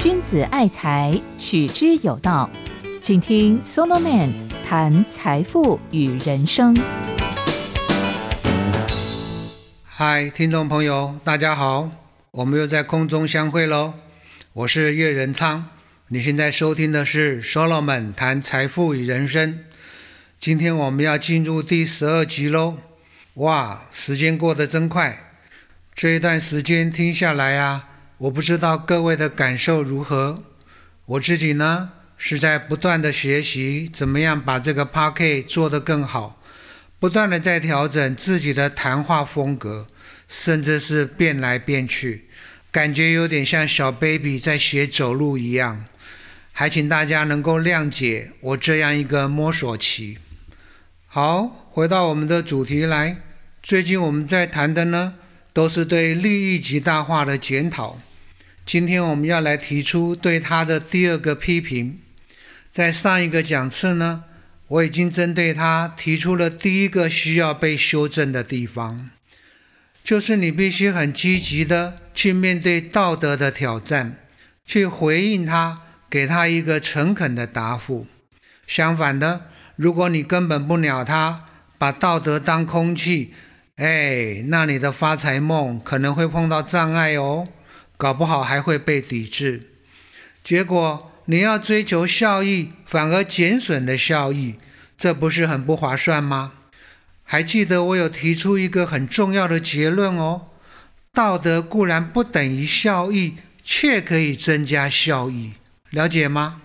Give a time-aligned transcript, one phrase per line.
[0.00, 2.50] 君子爱财，取之有道。
[3.00, 4.30] 请听 Solomon
[4.68, 6.76] 谈财富与人生。
[9.84, 11.90] 嗨，听众朋友，大家好，
[12.30, 13.94] 我们又在空中相会喽。
[14.52, 15.66] 我是岳仁昌，
[16.08, 19.60] 你现在收听的是 Solomon 谈财富与人生。
[20.40, 22.78] 今天我们要进入第十二集喽。
[23.34, 25.31] 哇，时间过得真快！
[25.94, 27.88] 这一段时间听下来啊。
[28.18, 30.44] 我不知道各位的感受如何，
[31.06, 36.40] 我自己呢是在不断的学习怎么样把这个 p a r k 做得更好，
[37.00, 39.88] 不断的在调整自己的谈话风格，
[40.28, 42.26] 甚至是变来变去，
[42.70, 45.84] 感觉有点像小 baby 在学走路一样，
[46.52, 50.18] 还请大家能够谅解我这样一个摸索期。
[51.08, 53.16] 好，回到我们的主题来，
[53.60, 55.14] 最近我们在谈的呢，
[55.52, 57.98] 都是对利益极大化的检讨。
[58.64, 61.98] 今天我们要来提出对他的第二个批评。
[62.70, 64.24] 在上一个讲次呢，
[64.68, 69.10] 我已经针对他提出了第一个需要被修正的地方，
[70.02, 74.16] 就是你必须很积极的去面对道德的挑战，
[74.64, 78.06] 去回应他，给他一个诚恳的答复。
[78.66, 81.44] 相反的，如果你根本不鸟他，
[81.76, 83.34] 把道德当空气，
[83.76, 87.48] 哎，那你的发财梦可能会碰到障碍哦。
[87.96, 89.70] 搞不好还会被抵制，
[90.42, 94.56] 结果你要追求效益，反而减损的效益，
[94.98, 96.52] 这不是很不划算吗？
[97.22, 100.48] 还记得我有提出一个很重要的结论哦：
[101.12, 105.52] 道德固然不等于效益，却可以增加效益，
[105.90, 106.60] 了解吗？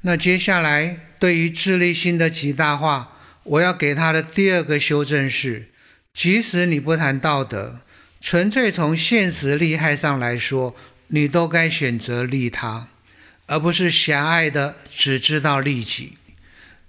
[0.00, 5.68] 那接下来对于智力心的极大化，我要给他的第二个修正是：
[6.14, 7.80] 即使你不谈道德。
[8.20, 10.74] 纯粹从现实利害上来说，
[11.08, 12.88] 你都该选择利他，
[13.46, 16.14] 而不是狭隘的只知道利己。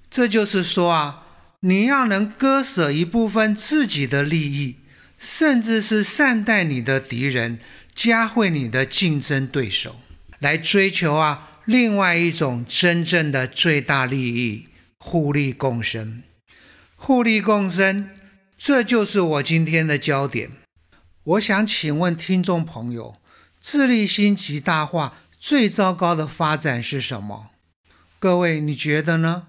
[0.09, 1.23] 这就是说啊，
[1.59, 4.77] 你要能割舍一部分自己的利益，
[5.19, 7.59] 甚至是善待你的敌人，
[7.93, 9.99] 加惠你的竞争对手，
[10.39, 14.67] 来追求啊另外一种真正的最大利益——
[14.99, 16.23] 互利共生。
[16.95, 18.09] 互利共生，
[18.57, 20.51] 这就是我今天的焦点。
[21.23, 23.17] 我想请问听众朋友，
[23.59, 27.49] 自利心极大化最糟糕的发展是什么？
[28.17, 29.47] 各位，你觉得呢？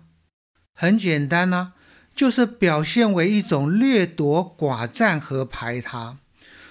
[0.74, 1.74] 很简单呢，
[2.14, 6.18] 就是表现为一种掠夺、寡占和排他，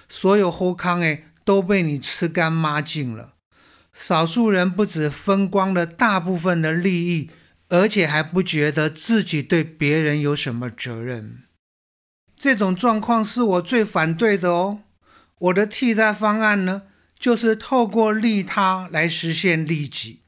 [0.09, 3.33] 所有后康哎都被你吃干抹净了。
[3.93, 7.31] 少数人不止分光了大部分的利益，
[7.69, 11.43] 而且还不觉得自己对别人有什么责任。
[12.37, 14.81] 这种状况是我最反对的哦。
[15.39, 16.83] 我的替代方案呢，
[17.19, 20.21] 就是透过利他来实现利己，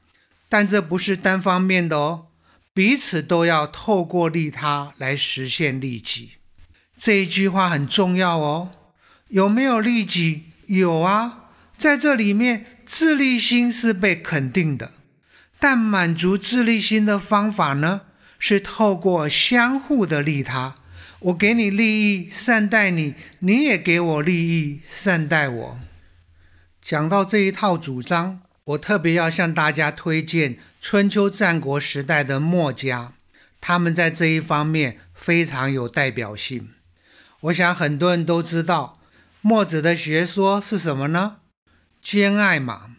[0.48, 2.26] 但这不是单方面的哦，
[2.74, 6.32] 彼此都要透过利他来实现利己。
[6.96, 8.70] 这一句话很重要哦。
[9.28, 10.44] 有没有利己？
[10.66, 14.92] 有啊，在这里面，自利心是被肯定的，
[15.58, 18.02] 但满足自利心的方法呢，
[18.38, 20.76] 是透过相互的利他。
[21.20, 25.80] 我给你利益，善待你；你也给我利益，善待我。
[26.80, 33.14] 讲到这一套主张，我特别要向大家推荐春秋战国时代的墨家，
[33.60, 36.68] 他们在这一方面非常有代表性。
[37.40, 39.00] 我想很多人都知道，
[39.40, 41.38] 墨子的学说是什么呢？
[42.00, 42.94] 兼爱嘛。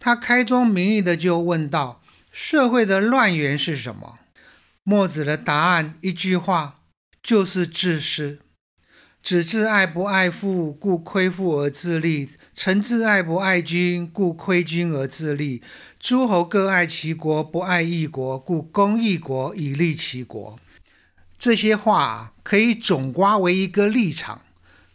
[0.00, 2.02] 他开宗明义的就问道：
[2.32, 4.16] 社会的乱源是什么？
[4.82, 6.74] 墨子的答案一句话。
[7.22, 8.40] 就是自私，
[9.22, 15.62] 子自爱不爱父，故亏父而自立；臣自爱不爱君，故亏君而自立。
[16.00, 20.58] 诸侯各爱其国，不爱异国，故攻异国以利其国。
[21.38, 24.42] 这些话可以总刮为一个立场：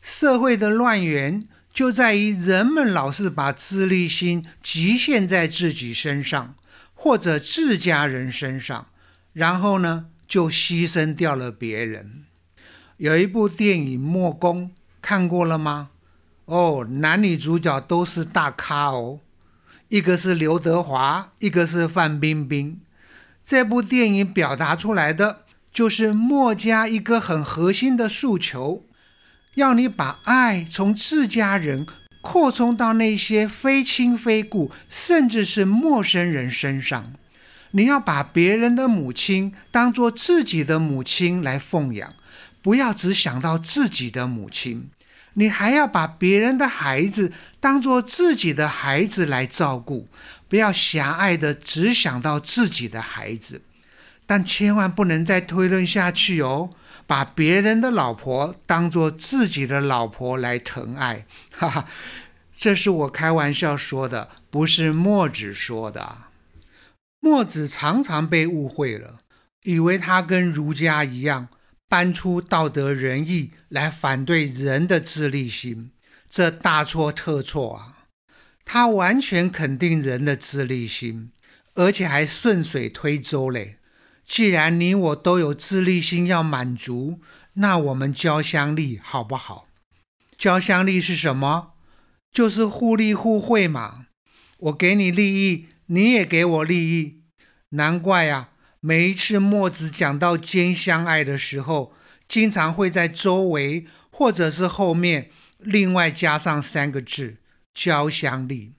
[0.02, 6.56] 社会的乱源就在于人们老是把自利心局限在自己身上，
[6.94, 8.90] 或者自家人身上，
[9.32, 10.08] 然后呢？
[10.28, 12.26] 就牺牲掉了别人。
[12.98, 14.64] 有一部电影《墨攻》，
[15.04, 15.90] 看过了吗？
[16.46, 19.20] 哦，男女主角都是大咖哦，
[19.90, 22.80] 一个是刘德华，一个是范冰冰。
[23.46, 28.84] 这部电影表达出来的就是墨家一个很核心的诉求：
[29.54, 31.86] 要你把爱从自家人
[32.22, 37.14] 扩充到那些非亲非故，甚至是陌生人身上。
[37.72, 42.12] 你要把别人的母亲当做自己的母亲来奉养，
[42.68, 44.90] 不要只想到自己的母亲。
[45.36, 47.32] 你还要把别人的孩子
[47.62, 50.10] 当做自己的孩子来照顾，
[50.50, 53.62] 不要狭隘的只想到自己的孩子。
[54.26, 56.72] 但千万不能再推论下去哦，
[57.06, 61.88] 把别人的老婆当做自己的老婆来疼爱，哈哈，
[62.54, 66.18] 这是我开玩笑说的，不是墨子说的。
[67.22, 69.20] 墨子常常被误会了，
[69.64, 71.48] 以为他跟儒家一样。
[71.90, 75.92] 搬出道德仁义来反对人的自立心，
[76.30, 78.08] 这大错特错啊！
[78.66, 81.32] 他完全肯定人的自立心，
[81.76, 83.78] 而且还顺水推舟嘞。
[84.26, 87.22] 既然你我都有自立心要满足，
[87.54, 89.68] 那我们交相利好不好？
[90.38, 91.72] 交相利是什么？
[92.32, 94.08] 就是互利互惠嘛。
[94.58, 97.22] 我给你利益，你也给我利益。
[97.70, 98.50] 难怪呀。
[98.88, 101.94] 每一次墨子讲到兼相爱的时候，
[102.26, 105.30] 经常会在周围或者是后面
[105.60, 107.36] 另外加上三个字
[107.76, 108.76] “交相利”。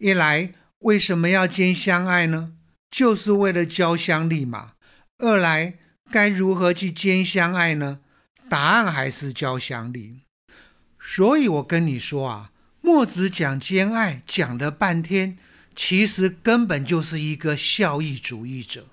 [0.00, 2.54] 一来，为什么要兼相爱呢？
[2.90, 4.72] 就是为了交相利嘛。
[5.18, 5.74] 二来，
[6.10, 8.00] 该如何去兼相爱呢？
[8.48, 10.22] 答案还是交相利。
[10.98, 15.36] 所以我跟你说啊，墨子讲兼爱讲了半天，
[15.74, 18.86] 其实根本就是一个效益主义者。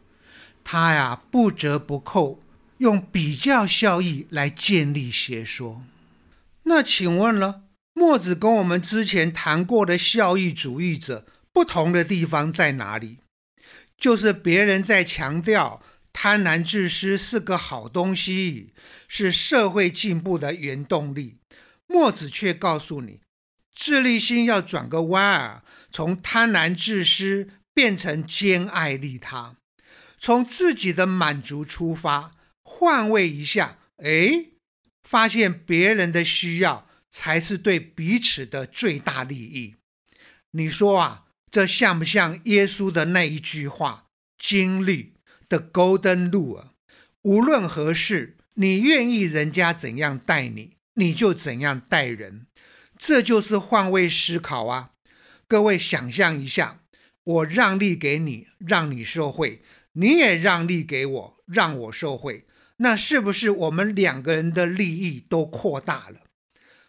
[0.64, 2.40] 他呀，不折不扣
[2.78, 5.84] 用比较效益来建立学说。
[6.64, 7.64] 那请问了，
[7.94, 13.20] 墨子跟我们之前谈过的效益主义者不同的地方在哪里？
[13.98, 15.82] 就是别人在强调
[16.12, 18.74] 贪婪自私是个好东西，
[19.08, 21.38] 是社会进步的原动力，
[21.88, 23.22] 墨子却告诉你，
[23.74, 29.56] 自立心要转个弯儿，从贪婪自私变成兼爱利他。
[30.24, 32.32] 从自己的满足出发，
[32.64, 34.52] 换位一下，哎，
[35.04, 39.76] 发现别人的需要才是对彼此的最大利益。
[40.52, 44.06] 你说啊，这像不像耶稣的那一句话？
[44.38, 45.12] 经律
[45.50, 46.68] 的 Golden Rule，
[47.24, 52.48] 无论何事，你愿意人家怎样待你，你就怎样待人。
[52.98, 54.92] 这就是换位思考啊！
[55.50, 56.80] 各位想象一下，
[57.26, 59.62] 我让利给你，让你受贿。
[59.94, 62.46] 你也让利给我，让我受贿，
[62.78, 66.22] 那是不是我们两个人的利益都扩大了？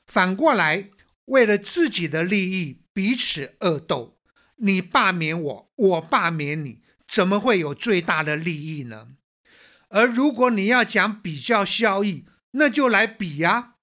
[0.07, 0.91] 反过来，
[1.27, 4.19] 为了自己的利益彼此恶斗，
[4.57, 9.09] 你罢免我，我罢免你，怎么会有最大的利益呢？
[9.89, 13.75] 而如果你要讲比较效益，那就来比呀，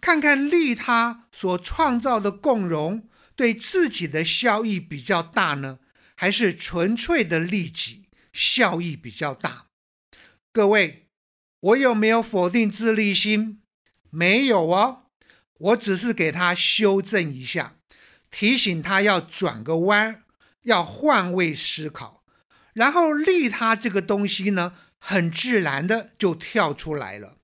[0.00, 5.78] 看看利他所创造的共荣对自己的效益比较大呢，
[6.16, 8.06] 还是纯粹的利己？
[8.40, 9.66] 效益比较大，
[10.50, 11.08] 各位，
[11.60, 13.60] 我有没有否定自立心？
[14.08, 15.02] 没有哦，
[15.58, 17.76] 我只是给他修正一下，
[18.30, 20.22] 提醒他要转个弯，
[20.62, 22.24] 要换位思考，
[22.72, 27.36] 然后利他这个东西呢，很自然的就跳出来了。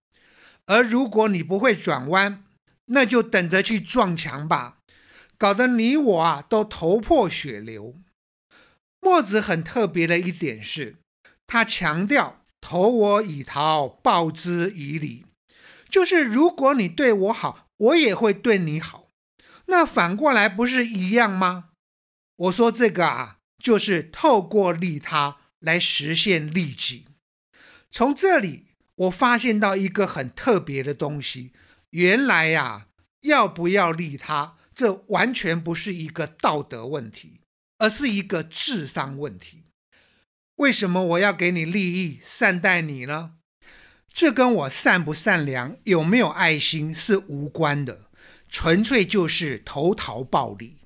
[0.65, 2.43] 而如果你不会转弯，
[2.87, 4.79] 那就等着去撞墙吧，
[5.37, 8.01] 搞得你我啊都头破血流。
[9.07, 10.97] 墨子很特别的一点是，
[11.47, 15.25] 他强调“投我以桃，报之以李”，
[15.89, 19.07] 就是如果你对我好，我也会对你好。
[19.67, 21.69] 那反过来不是一样吗？
[22.35, 27.07] 我说这个啊，就是透过利他来实现利己。
[27.93, 28.65] 从这里
[28.97, 31.53] 我发现到一个很特别的东西，
[31.91, 32.89] 原来呀，
[33.21, 37.39] 要不要利他，这完全不是一个道德问题。
[37.79, 39.65] 而是一个智商问题。
[40.57, 43.33] 为什么我要给你利益、善待你呢？
[44.11, 48.07] 这跟我善不善良、有没有爱心是无关的，
[48.49, 50.79] 纯粹就是投桃报李。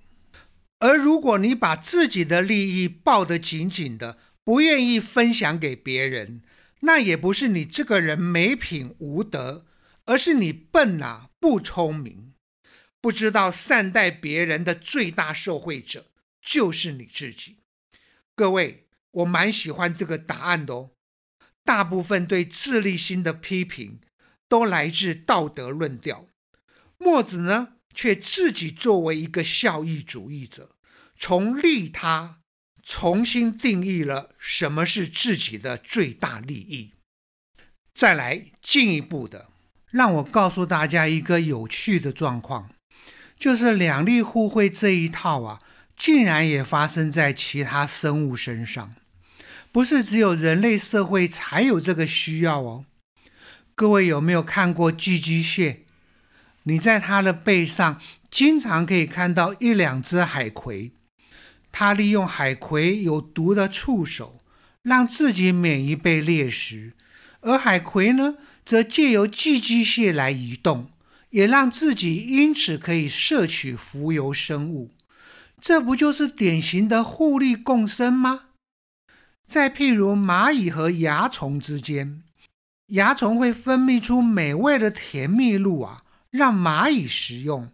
[0.80, 6.42] 而如果你把自己的利益抱得紧紧的，不愿意分享给别人，
[6.80, 9.66] 那也不是你这个人没品无德，
[10.06, 12.32] 而是你笨啊，不聪明，
[13.00, 16.06] 不知道善待别人的最大受惠者。
[16.42, 17.58] 就是你自己，
[18.34, 20.90] 各位，我蛮喜欢这个答案的哦。
[21.62, 24.00] 大部分对自立心的批评
[24.48, 26.26] 都来自道德论调，
[26.98, 30.74] 墨子呢却自己作为一个效益主义者，
[31.16, 32.40] 从利他
[32.82, 36.94] 重新定义了什么是自己的最大利益。
[37.92, 39.50] 再来进一步的，
[39.90, 42.70] 让我告诉大家一个有趣的状况，
[43.38, 45.60] 就是两利互惠这一套啊。
[46.00, 48.94] 竟然也发生在其他生物身上，
[49.70, 52.86] 不是只有人类社会才有这个需要哦。
[53.74, 55.82] 各位有没有看过寄居蟹？
[56.62, 60.92] 你在它的背上经常可以看到一两只海葵。
[61.70, 64.40] 它利用海葵有毒的触手，
[64.82, 66.94] 让自己免于被猎食；
[67.42, 70.90] 而海葵呢，则借由寄居蟹来移动，
[71.28, 74.92] 也让自己因此可以摄取浮游生物。
[75.60, 78.44] 这不就是典型的互利共生吗？
[79.46, 82.22] 再譬如蚂蚁和蚜虫之间，
[82.86, 87.68] 蚜虫会分泌出美味的甜蜜露啊，让蚂蚁食用；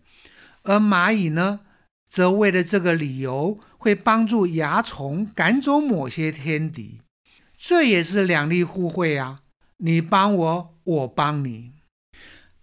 [0.63, 1.61] 而蚂蚁呢，
[2.09, 7.01] 则为了这个理由，会帮助蚜虫赶走某些天敌。
[7.57, 9.41] 这也是两利互惠啊，
[9.79, 11.73] 你帮我，我帮你。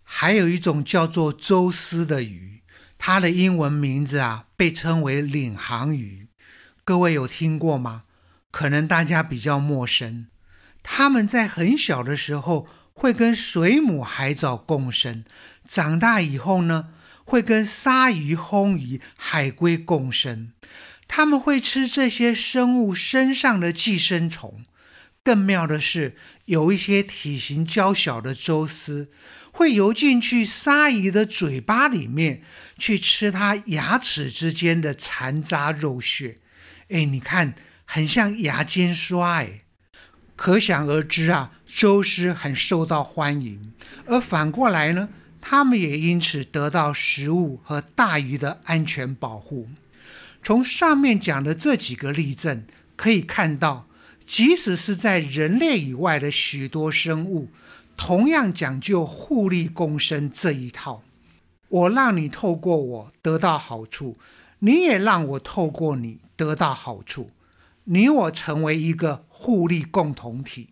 [0.03, 2.61] 还有一种叫做蛛丝的鱼。
[3.05, 6.29] 它的英文名字啊，被称为领航鱼。
[6.85, 8.03] 各位有听过吗？
[8.49, 10.27] 可能大家比较陌生。
[10.81, 15.25] 它们在很小的时候会跟水母海藻共生，
[15.67, 16.93] 长大以后呢，
[17.25, 20.53] 会跟鲨鱼、红鱼、海龟共生。
[21.09, 24.63] 它们会吃这些生物身上的寄生虫。
[25.25, 26.15] 更妙的是，
[26.45, 29.11] 有一些体型较小的蛛丝。
[29.53, 32.41] 会游进去鲨鱼的嘴巴里面
[32.77, 36.39] 去吃它牙齿之间的残渣肉屑，
[36.89, 37.53] 哎，你看
[37.85, 39.61] 很像牙尖刷，哎，
[40.35, 43.71] 可想而知啊，蛛丝很受到欢迎，
[44.07, 49.69] 而反过来呢，它们也因此得到食物和大鱼的安全保护。
[50.43, 53.87] 从上面讲的这几个例证可以看到，
[54.25, 57.51] 即使是在人类以外的许多生物。
[57.95, 61.03] 同样讲究互利共生这一套，
[61.69, 64.17] 我让你透过我得到好处，
[64.59, 67.29] 你也让我透过你得到好处，
[67.85, 70.69] 你我成为一个互利共同体，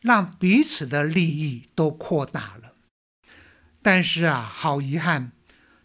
[0.00, 2.72] 让彼此的利益都扩大了。
[3.82, 5.32] 但是啊，好遗憾，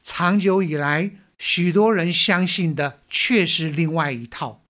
[0.01, 4.63] 长久以来，许多人相信的却是另外一套，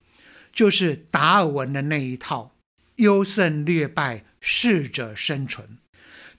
[0.51, 2.51] 就是达尔文的那一套：
[2.95, 5.77] 优胜劣败，适者生存。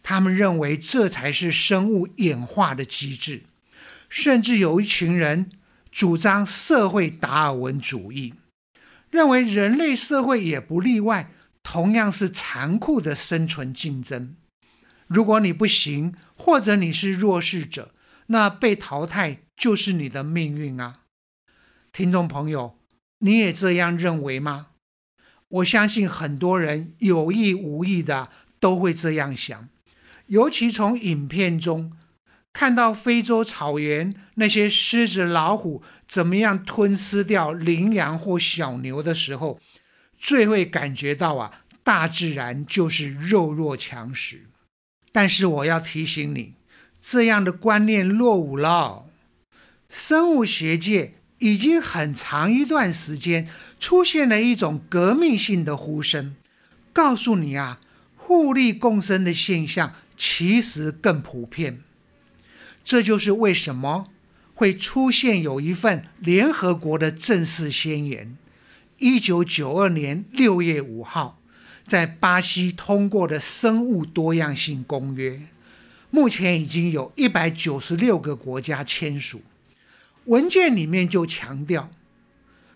[0.02, 3.42] 他们认为这才是生物演化的机制，
[4.08, 5.50] 甚至有一群人
[5.90, 8.34] 主张社会达尔文主义，
[9.10, 14.34] 认为人类社会也不例外，同样是残酷的生存竞争。
[15.06, 17.94] 如果你不行，或者你是弱势者，
[18.26, 21.00] 那被淘汰就是你的命运啊！
[21.92, 22.78] 听众朋友，
[23.20, 24.68] 你也这样认为吗？
[25.48, 28.28] 我相信很多人有意无意的
[28.60, 29.68] 都会这样想。
[30.28, 31.92] 尤其从影片中
[32.52, 39.60] 看到非洲草原那些狮子、老虎怎么样吞噬掉羚羊或小牛的时候，
[40.18, 44.46] 最会感觉到啊，大自然就是弱肉强食。
[45.12, 46.54] 但是我要提醒你，
[47.00, 49.06] 这样的观念落伍了。
[49.88, 53.48] 生物学界已经很长一段时间
[53.80, 56.36] 出现了一种革命性的呼声，
[56.92, 57.80] 告诉你啊，
[58.16, 59.94] 互利共生的现象。
[60.20, 61.80] 其实更普遍，
[62.82, 64.08] 这就是为什么
[64.52, 68.36] 会出现有一份联合国的正式宣言，
[68.98, 71.40] 一九九二年六月五号
[71.86, 75.30] 在巴西通过的《生物多样性公约》，
[76.10, 79.42] 目前已经有一百九十六个国家签署。
[80.24, 81.92] 文件里面就强调，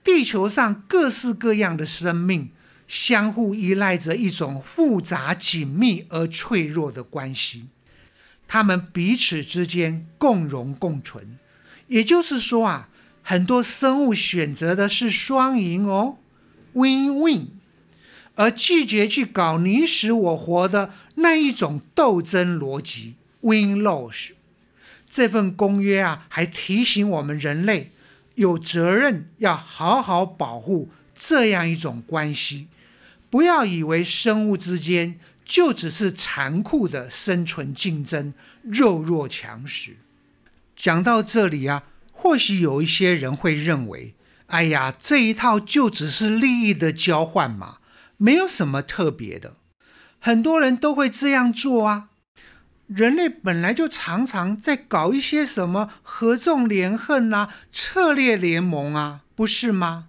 [0.04, 2.50] 地球上各式各样的生命。
[2.86, 7.68] 相互依赖着一种复杂、紧密而脆弱的关系，
[8.46, 11.38] 他们彼此之间共荣共存。
[11.86, 12.88] 也就是说啊，
[13.22, 16.18] 很多生物选择的是双赢哦
[16.74, 17.46] ，win-win，
[18.34, 24.30] 而拒绝去搞你死我活的那一种斗争逻辑，win-loss。
[25.10, 27.90] 这份公约啊，还提醒我们人类
[28.36, 30.90] 有责任要好好保护
[31.28, 32.68] 这样一种关系。
[33.30, 39.96] 不要以为生物之间就只是残酷的生存竞争、弱肉强食。
[40.74, 44.14] 讲到这里啊，或许有一些人会认为
[44.48, 47.78] ：“哎呀，这一套就只是利益的交换嘛，
[48.16, 49.56] 没有什么特别的。”
[50.18, 52.08] 很多人都会这样做啊。
[52.86, 60.08] 人类本来就常常在搞一些什么合纵连横啊、策略联盟啊，不是吗？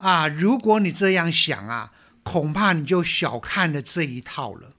[0.00, 1.92] 啊，如果你这样想啊。
[2.22, 4.74] 恐怕你就小看了这一套了。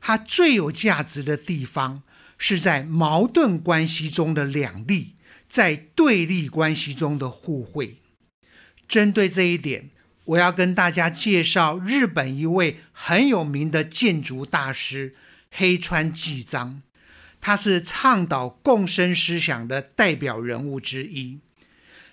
[0.00, 2.02] 它最有价值的地方
[2.38, 5.14] 是在矛盾关系中的两立，
[5.46, 7.98] 在对立关系中的互惠。
[8.88, 9.90] 针对这一点，
[10.24, 15.14] 我要跟大家介绍日本一位很有名的建筑大师
[15.50, 16.82] 黑川纪章。
[17.42, 21.40] 他是倡导共生思想的代表人物之一。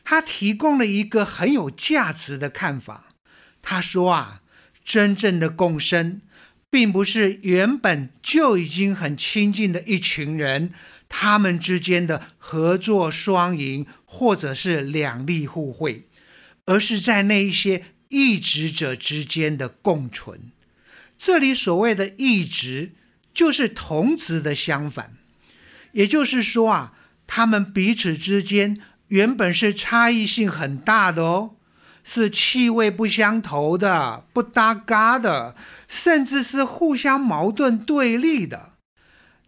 [0.10, 3.08] 他提供了一个很有价值的看法。
[3.62, 4.42] 他说啊，
[4.86, 6.22] 真正的共生，
[6.70, 10.72] 并不是原本就已经很亲近的一群人，
[11.10, 16.08] 他们之间的合作双赢，或者是两利互惠，
[16.64, 20.40] 而是在那一些异职者之间的共存。
[21.18, 22.94] 这里所谓的异职，
[23.34, 25.18] 就是同职的相反，
[25.92, 26.94] 也就是说啊，
[27.28, 31.54] 他们彼此之间原本是差异性很大的哦。
[32.10, 35.58] 是气味不相投的、不搭嘎的，
[35.90, 38.70] 甚至是互相矛盾对立的，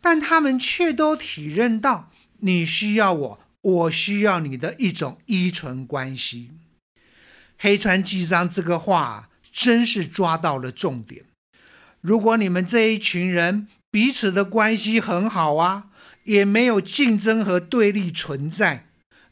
[0.01, 6.51] 但他们却都体认到你需要我，我需要你的一种依存关系。
[7.58, 11.24] 黑川纪章这个话真是抓到了重点。
[12.01, 15.86] 如果你们这一群人彼此的关系很好啊，
[16.25, 18.88] 也没有竞争和对立存在，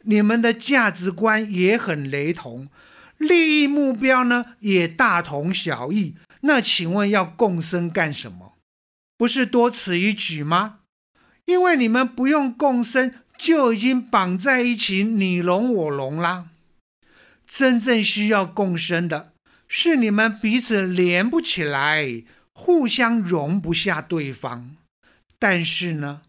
[0.08, 2.70] 你们的价值观也很雷同。
[3.18, 8.54] 利益目标呢也大同小异，那请问要共生干什么？
[9.18, 10.80] 不是多此一举吗？
[11.46, 16.50] 因为你们不用共生，就已经绑在一起，你龙我龙啦。
[17.48, 19.34] 真正需要共生的
[19.68, 22.24] 是你们彼此连不起来，
[22.54, 24.76] 互相容不下对方。
[25.40, 26.22] 但是呢，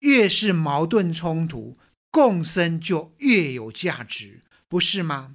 [0.00, 1.76] 越是矛盾冲突，
[2.16, 5.32] 共生就越有价值，不是吗？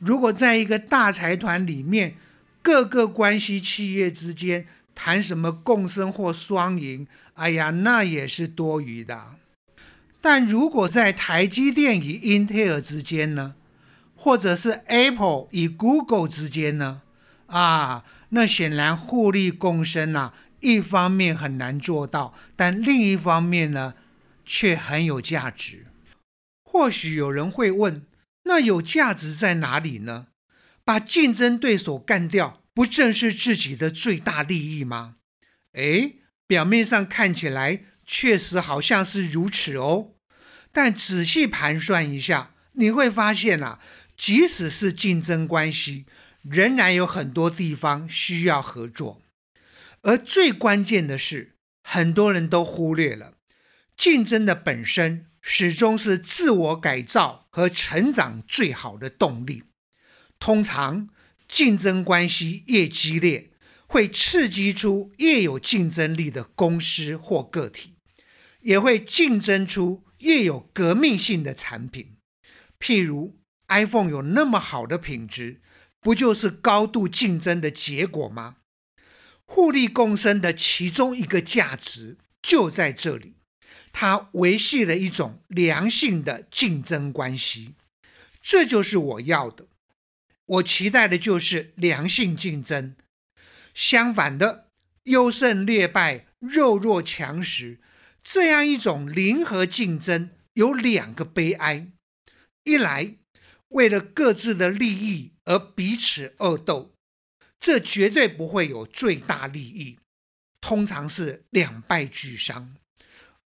[0.00, 2.16] 如果在一个大财团里面，
[2.60, 9.36] 各个关系企业之间谈什么共生或双赢，哎呀，那也是多余的。
[10.20, 13.54] 但如果在台积电与英特尔之间呢，
[14.16, 17.02] 或者是 Apple 与 Google 之间呢，
[17.46, 23.94] 啊，那显然互利共生啊，一方面很难做到，但另一方面呢，
[24.44, 25.86] 却很有价值。
[26.62, 28.06] 或许有人会问。
[28.46, 30.26] 那有价值在哪里呢？
[30.84, 35.16] 把竞争对手干掉，不正是自己的最大利益吗？
[35.72, 36.12] 哎，
[36.46, 40.10] 表面上看起来确实好像是如此哦。
[40.70, 43.80] 但仔细盘算一下，你会发现啊，
[44.14, 46.04] 即使是竞争关系，
[46.42, 49.22] 仍然有很多地方需要合作。
[50.02, 53.32] 而最关键的是，很多人都忽略了
[53.96, 55.26] 竞争的本身。
[55.46, 59.64] 始终是自我改造和成长最好的动力。
[60.38, 61.10] 通常，
[61.46, 63.50] 竞争关系越激烈，
[63.86, 67.96] 会刺激出越有竞争力的公司或个体，
[68.62, 72.16] 也会竞争出越有革命性的产品。
[72.80, 75.60] 譬如，iPhone 有那么好的品质，
[76.00, 78.56] 不就是高度竞争的结果吗？
[79.44, 83.34] 互利共生的其中一个价值就在这里。
[83.96, 87.76] 它维系了一种良性的竞争关系，
[88.40, 89.68] 这就是我要的。
[90.46, 92.96] 我期待的就是良性竞争。
[93.72, 94.66] 相反的，
[95.04, 97.78] 优胜劣败、弱肉强食
[98.20, 101.86] 这样一种零和竞争，有两个悲哀：
[102.64, 103.14] 一来
[103.68, 106.92] 为了各自的利益而彼此恶斗，
[107.60, 110.00] 这绝对不会有最大利益，
[110.60, 112.74] 通常是两败俱伤。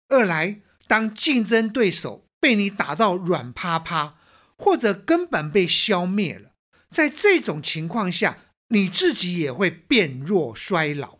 [0.09, 4.15] 二来，当竞争对手被你打到软趴趴，
[4.57, 6.51] 或者根本被消灭了，
[6.89, 8.37] 在这种情况下，
[8.69, 11.17] 你自己也会变弱衰老。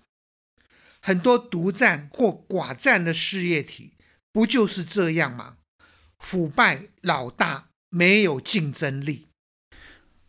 [1.02, 3.94] 很多独占或寡占的事业体，
[4.32, 5.58] 不就是这样吗？
[6.20, 9.28] 腐败老大，没有竞争力。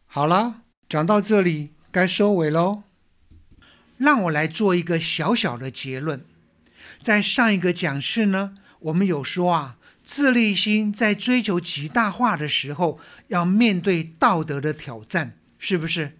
[0.06, 2.82] 好了，讲到这里，该收尾喽。
[3.96, 6.24] 让我来做一个小小的结论。
[7.00, 16.12] 在上一个讲室呢，我们有说啊，自立心在追求极大化的时候，要面对道德的挑战，是不是？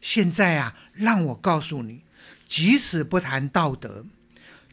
[0.00, 2.02] 现在啊，让我告诉你，
[2.46, 4.04] 即使不谈道德，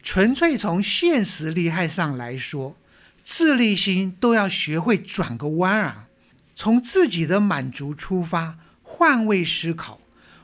[0.02, 2.76] 纯粹从现实利害上来说，
[3.24, 6.06] 自立心都要学会转个弯啊，
[6.54, 10.00] 从自己的满足出发，换位思考，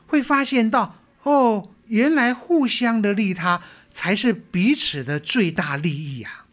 [0.07, 3.61] 会发现到哦，原来互相的利他。
[3.93, 6.47] 才是彼此的最大利益啊！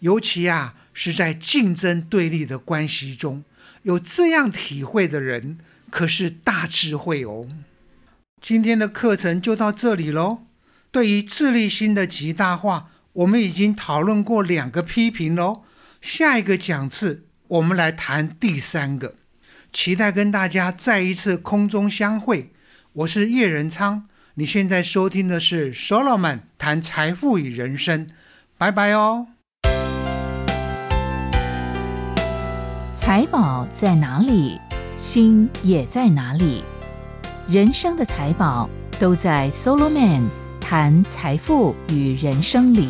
[0.00, 3.42] 尤其啊，是在竞争对立的关系中，
[3.82, 5.58] 有这样体会的人，
[5.90, 7.48] 可是大智慧哦。
[8.40, 10.42] 今天的课程就到这里喽。
[10.92, 15.64] 对于自立心的极大化，我们已经讨论过两个批评喽。
[16.00, 19.16] 下一个讲次，我们来谈第三个。
[19.72, 22.52] 期待跟大家再一次空中相会。
[22.92, 24.06] 我是叶仁昌。
[24.34, 28.08] 你现在收听的是 Solomon 谈财富与人生，
[28.58, 29.28] 拜拜哦。
[32.96, 34.60] 财宝在哪里，
[34.96, 36.64] 心也在哪里。
[37.48, 38.68] 人生的财宝
[38.98, 40.28] 都在 Solo Man
[40.60, 42.88] 谈财富与人生里。